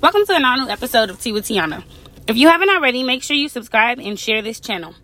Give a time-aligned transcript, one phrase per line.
[0.00, 1.82] Welcome to an all new episode of Tea with Tiana.
[2.28, 4.94] If you haven't already, make sure you subscribe and share this channel.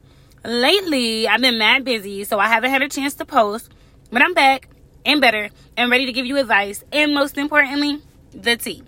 [0.44, 3.72] Lately, I've been mad busy, so I haven't had a chance to post,
[4.12, 4.68] but I'm back
[5.04, 8.02] and better and ready to give you advice and most importantly,
[8.32, 8.84] the tea.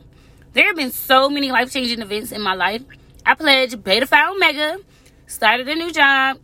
[0.52, 2.82] There have been so many life changing events in my life.
[3.27, 4.79] I pledged Beta Phi Omega,
[5.27, 6.38] started a new job,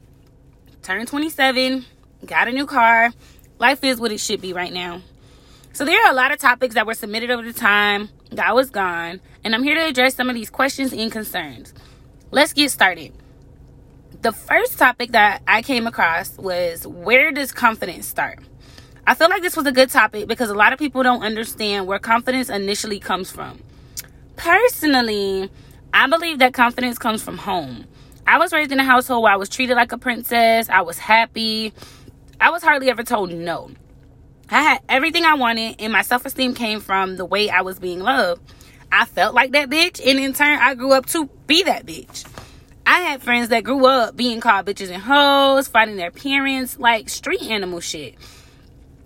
[0.82, 1.84] turned 27,
[2.26, 3.12] got a new car.
[3.60, 5.02] Life is what it should be right now.
[5.72, 8.52] So there are a lot of topics that were submitted over the time that I
[8.54, 11.74] was gone, and I'm here to address some of these questions and concerns.
[12.30, 13.12] Let's get started.
[14.22, 18.38] The first topic that I came across was where does confidence start?
[19.06, 21.88] I feel like this was a good topic because a lot of people don't understand
[21.88, 23.60] where confidence initially comes from.
[24.36, 25.50] Personally,
[25.92, 27.86] I believe that confidence comes from home.
[28.26, 30.98] I was raised in a household where I was treated like a princess, I was
[30.98, 31.72] happy,
[32.40, 33.72] I was hardly ever told no.
[34.48, 37.78] I had everything I wanted, and my self esteem came from the way I was
[37.78, 38.42] being loved.
[38.92, 42.26] I felt like that bitch, and in turn, I grew up to be that bitch.
[42.84, 47.08] I had friends that grew up being called bitches and hoes, fighting their parents, like
[47.08, 48.16] street animal shit.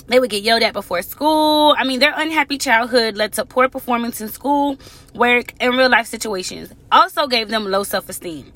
[0.09, 1.75] They would get yelled at before school.
[1.79, 4.77] I mean, their unhappy childhood led to poor performance in school,
[5.15, 6.73] work, and real life situations.
[6.91, 8.53] Also gave them low self esteem.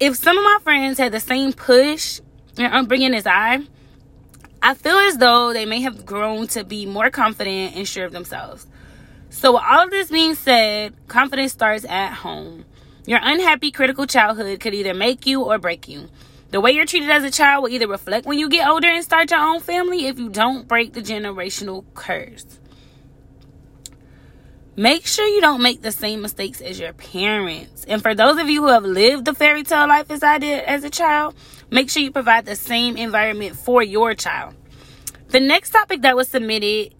[0.00, 2.20] If some of my friends had the same push
[2.56, 3.66] and upbringing as I,
[4.62, 8.12] I feel as though they may have grown to be more confident and sure of
[8.12, 8.66] themselves.
[9.28, 12.64] So, with all of this being said, confidence starts at home.
[13.06, 16.08] Your unhappy critical childhood could either make you or break you.
[16.50, 19.04] The way you're treated as a child will either reflect when you get older and
[19.04, 22.46] start your own family if you don't break the generational curse.
[24.78, 27.84] Make sure you don't make the same mistakes as your parents.
[27.86, 30.64] And for those of you who have lived the fairy tale life as I did
[30.64, 31.34] as a child,
[31.70, 34.54] make sure you provide the same environment for your child.
[35.28, 36.92] The next topic that was submitted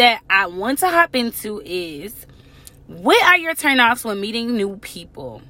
[0.00, 2.24] that I want to hop into is
[2.86, 5.42] what are your turnoffs when meeting new people?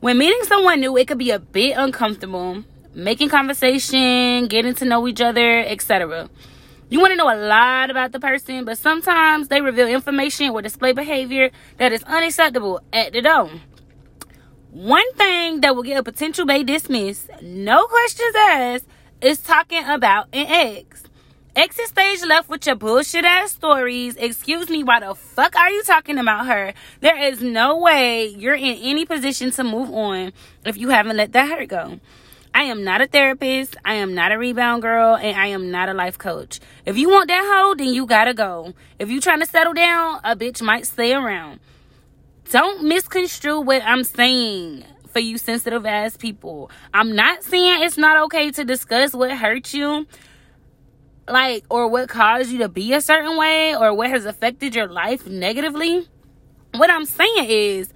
[0.00, 5.06] When meeting someone new, it could be a bit uncomfortable, making conversation, getting to know
[5.06, 6.30] each other, etc.
[6.88, 10.62] You want to know a lot about the person, but sometimes they reveal information or
[10.62, 13.50] display behavior that is unacceptable at the door.
[14.70, 18.86] One thing that will get a potential bae dismissed, no questions asked,
[19.20, 21.02] is talking about an ex.
[21.56, 24.16] Exit stage left with your bullshit ass stories.
[24.16, 26.74] Excuse me, why the fuck are you talking about her?
[27.00, 30.32] There is no way you're in any position to move on
[30.64, 32.00] if you haven't let that hurt go.
[32.52, 33.76] I am not a therapist.
[33.84, 36.58] I am not a rebound girl, and I am not a life coach.
[36.86, 38.74] If you want that hoe, then you gotta go.
[38.98, 41.60] If you're trying to settle down, a bitch might stay around.
[42.50, 46.68] Don't misconstrue what I'm saying for you sensitive ass people.
[46.92, 50.08] I'm not saying it's not okay to discuss what hurt you,
[51.28, 54.88] like, or what caused you to be a certain way, or what has affected your
[54.88, 56.06] life negatively.
[56.74, 57.92] What I'm saying is,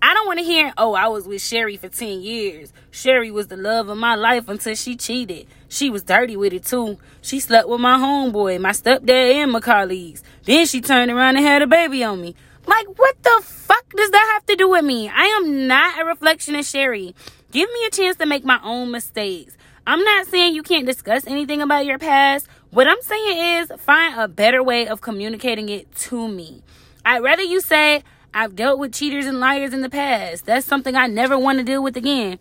[0.00, 2.72] I don't want to hear, oh, I was with Sherry for 10 years.
[2.90, 5.48] Sherry was the love of my life until she cheated.
[5.68, 6.98] She was dirty with it too.
[7.20, 10.22] She slept with my homeboy, my stepdad, and my colleagues.
[10.44, 12.36] Then she turned around and had a baby on me.
[12.64, 15.08] Like, what the fuck does that have to do with me?
[15.08, 17.14] I am not a reflection of Sherry.
[17.50, 19.56] Give me a chance to make my own mistakes.
[19.88, 22.46] I'm not saying you can't discuss anything about your past.
[22.68, 26.62] What I'm saying is find a better way of communicating it to me.
[27.06, 28.04] I'd rather you say,
[28.34, 30.44] I've dealt with cheaters and liars in the past.
[30.44, 32.38] That's something I never want to deal with again.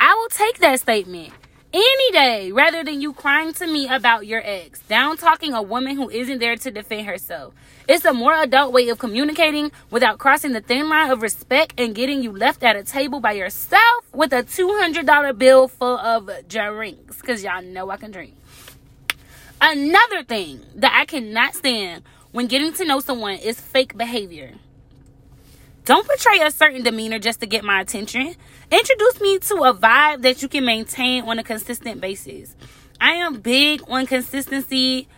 [0.00, 1.32] I will take that statement
[1.72, 5.94] any day rather than you crying to me about your ex, down talking a woman
[5.94, 7.54] who isn't there to defend herself.
[7.86, 11.94] It's a more adult way of communicating without crossing the thin line of respect and
[11.94, 13.80] getting you left at a table by yourself
[14.12, 17.20] with a $200 bill full of drinks.
[17.20, 18.34] Because y'all know I can drink.
[19.60, 24.54] Another thing that I cannot stand when getting to know someone is fake behavior.
[25.84, 28.34] Don't portray a certain demeanor just to get my attention.
[28.70, 32.54] Introduce me to a vibe that you can maintain on a consistent basis.
[33.00, 35.08] I am big on consistency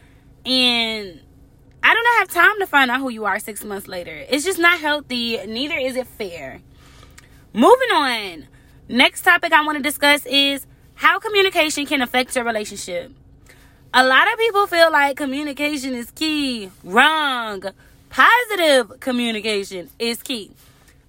[0.47, 1.21] and
[1.83, 4.25] I do not have time to find out who you are six months later.
[4.29, 6.61] It's just not healthy, neither is it fair.
[7.53, 8.49] Moving on.
[8.93, 10.67] Next topic I want to discuss is
[10.97, 13.11] how communication can affect your relationship.
[13.95, 16.69] A lot of people feel like communication is key.
[16.85, 17.63] Wrong.
[18.11, 20.51] Positive communication is key.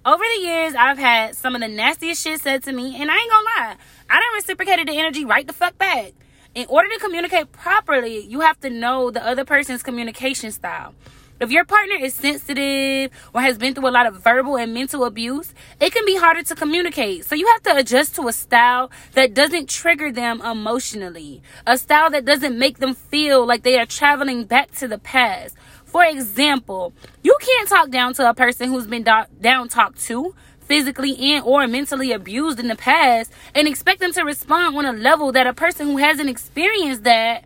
[0.02, 3.18] Over the years, I've had some of the nastiest shit said to me, and I
[3.18, 3.76] ain't gonna lie,
[4.08, 6.14] I done reciprocated the energy right the fuck back.
[6.54, 10.94] In order to communicate properly, you have to know the other person's communication style.
[11.40, 15.04] If your partner is sensitive or has been through a lot of verbal and mental
[15.04, 17.24] abuse, it can be harder to communicate.
[17.24, 22.08] So you have to adjust to a style that doesn't trigger them emotionally, a style
[22.10, 25.56] that doesn't make them feel like they are traveling back to the past.
[25.84, 26.92] For example,
[27.24, 31.44] you can't talk down to a person who's been do- down talked to physically and
[31.44, 35.48] or mentally abused in the past and expect them to respond on a level that
[35.48, 37.44] a person who hasn't experienced that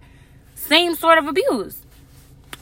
[0.55, 1.87] same sort of abuse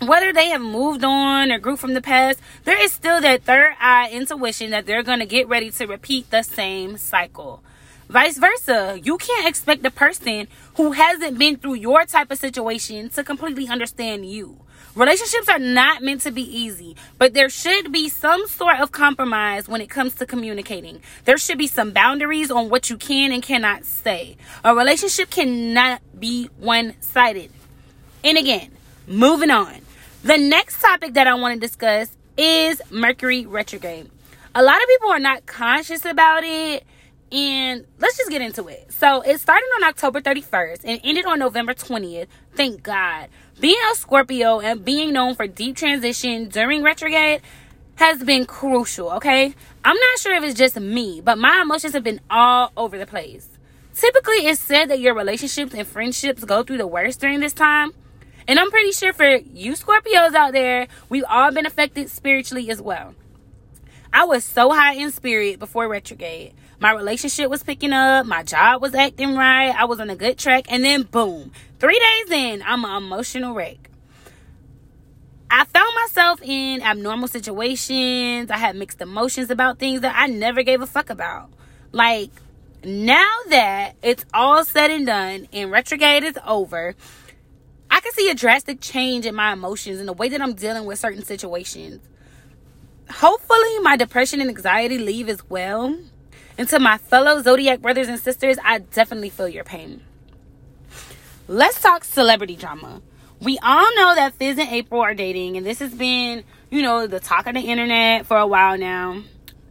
[0.00, 3.74] whether they have moved on or grew from the past, there is still that third
[3.80, 7.62] eye intuition that they're going to get ready to repeat the same cycle.
[8.08, 10.46] Vice versa, you can't expect the person
[10.76, 14.58] who hasn't been through your type of situation to completely understand you.
[14.94, 19.68] Relationships are not meant to be easy, but there should be some sort of compromise
[19.68, 21.02] when it comes to communicating.
[21.24, 24.36] There should be some boundaries on what you can and cannot say.
[24.64, 27.50] A relationship cannot be one sided.
[28.24, 28.70] And again,
[29.06, 29.85] moving on.
[30.26, 34.10] The next topic that I want to discuss is Mercury retrograde.
[34.56, 36.82] A lot of people are not conscious about it,
[37.30, 38.90] and let's just get into it.
[38.92, 42.26] So, it started on October 31st and ended on November 20th.
[42.56, 43.28] Thank God.
[43.60, 47.40] Being a Scorpio and being known for deep transition during retrograde
[47.94, 49.54] has been crucial, okay?
[49.84, 53.06] I'm not sure if it's just me, but my emotions have been all over the
[53.06, 53.48] place.
[53.94, 57.92] Typically, it's said that your relationships and friendships go through the worst during this time.
[58.48, 62.80] And I'm pretty sure for you Scorpios out there, we've all been affected spiritually as
[62.80, 63.14] well.
[64.12, 66.54] I was so high in spirit before retrograde.
[66.78, 70.38] My relationship was picking up, my job was acting right, I was on a good
[70.38, 73.90] track, and then boom, three days in, I'm an emotional wreck.
[75.50, 78.50] I found myself in abnormal situations.
[78.50, 81.50] I had mixed emotions about things that I never gave a fuck about.
[81.92, 82.30] Like,
[82.84, 86.94] now that it's all said and done and retrograde is over,
[87.96, 90.84] I can see a drastic change in my emotions and the way that I'm dealing
[90.84, 92.06] with certain situations.
[93.10, 95.98] Hopefully, my depression and anxiety leave as well.
[96.58, 100.02] And to my fellow zodiac brothers and sisters, I definitely feel your pain.
[101.48, 103.00] Let's talk celebrity drama.
[103.40, 107.06] We all know that Fizz and April are dating, and this has been, you know,
[107.06, 109.22] the talk of the internet for a while now.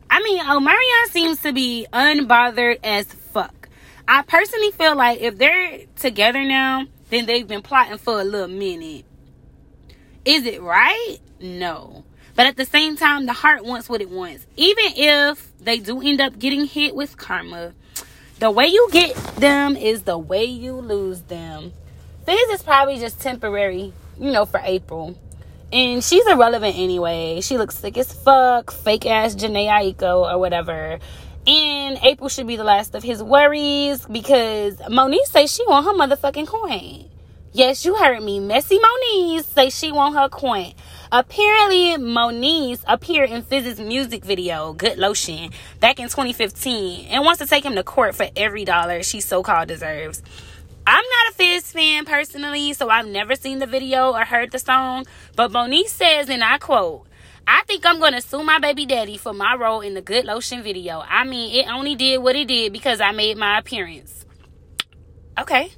[0.10, 3.69] I mean, Omarion seems to be unbothered as fuck.
[4.07, 8.47] I personally feel like if they're together now, then they've been plotting for a little
[8.47, 9.05] minute.
[10.23, 11.17] Is it right?
[11.39, 12.03] No.
[12.35, 14.45] But at the same time, the heart wants what it wants.
[14.57, 17.73] Even if they do end up getting hit with karma,
[18.39, 21.71] the way you get them is the way you lose them.
[22.25, 25.17] Fizz is probably just temporary, you know, for April.
[25.71, 27.39] And she's irrelevant anyway.
[27.41, 30.99] She looks sick as fuck, fake ass Jhené Aiko or whatever.
[31.47, 35.94] And April should be the last of his worries because Moniece says she want her
[35.94, 37.09] motherfucking coin.
[37.53, 38.39] Yes, you heard me.
[38.39, 40.74] Messy Moniece say she want her coin.
[41.12, 47.48] Apparently, Moniece appeared in Fizz's music video, Good Lotion, back in 2015 and wants to
[47.48, 50.24] take him to court for every dollar she so-called deserves.
[50.88, 54.59] I'm not a Fizz fan personally, so I've never seen the video or heard the
[54.59, 55.06] song,
[55.36, 57.07] but Moniece says, and I quote,
[57.47, 60.63] I think I'm gonna sue my baby daddy for my role in the Good Lotion
[60.63, 61.03] video.
[61.07, 64.25] I mean, it only did what it did because I made my appearance.
[65.38, 65.71] Okay.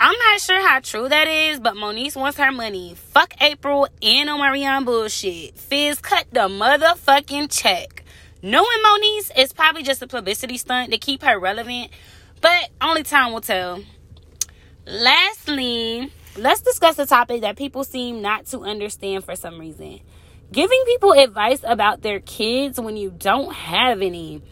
[0.00, 2.94] I'm not sure how true that is, but Moniece wants her money.
[2.94, 5.56] Fuck April and Omarion bullshit.
[5.56, 8.04] Fizz cut the motherfucking check.
[8.42, 11.90] Knowing Moniece is probably just a publicity stunt to keep her relevant,
[12.40, 13.84] but only time will tell.
[14.86, 20.00] Lastly, let's discuss a topic that people seem not to understand for some reason
[20.52, 24.42] giving people advice about their kids when you don't have any.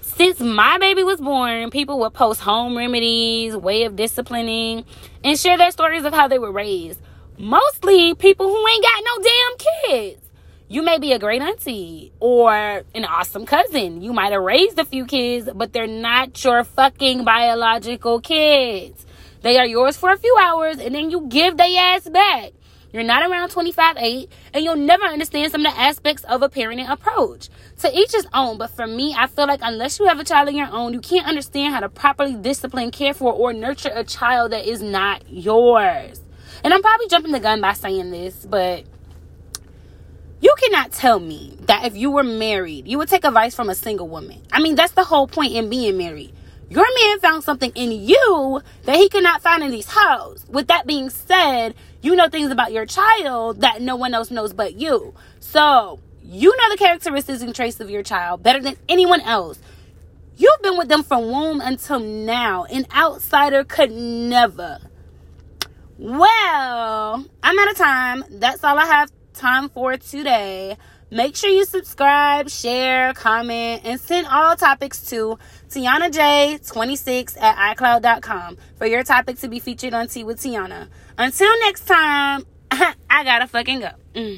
[0.00, 4.84] Since my baby was born, people would post home remedies, way of disciplining,
[5.22, 7.00] and share their stories of how they were raised.
[7.38, 9.56] Mostly people who ain't got no damn
[9.90, 10.22] kids.
[10.68, 12.54] You may be a great auntie or
[12.94, 14.00] an awesome cousin.
[14.00, 19.04] You might have raised a few kids, but they're not your fucking biological kids.
[19.42, 22.52] They are yours for a few hours and then you give their ass back.
[22.92, 26.48] You're not around 25 8, and you'll never understand some of the aspects of a
[26.48, 27.48] parenting approach.
[27.80, 30.48] To each his own, but for me, I feel like unless you have a child
[30.48, 34.04] of your own, you can't understand how to properly discipline, care for, or nurture a
[34.04, 36.20] child that is not yours.
[36.62, 38.84] And I'm probably jumping the gun by saying this, but
[40.42, 43.74] you cannot tell me that if you were married, you would take advice from a
[43.74, 44.42] single woman.
[44.52, 46.34] I mean, that's the whole point in being married.
[46.72, 50.46] Your man found something in you that he could not find in these hoes.
[50.48, 54.54] With that being said, you know things about your child that no one else knows
[54.54, 55.12] but you.
[55.38, 59.58] So, you know the characteristics and traits of your child better than anyone else.
[60.38, 62.64] You've been with them from womb until now.
[62.64, 64.78] An outsider could never.
[65.98, 68.24] Well, I'm out of time.
[68.30, 70.78] That's all I have time for today.
[71.12, 75.38] Make sure you subscribe, share, comment, and send all topics to
[75.68, 80.88] TianaJ26 at iCloud.com for your topic to be featured on Tea with Tiana.
[81.18, 83.90] Until next time, I gotta fucking go.
[84.14, 84.30] Mm.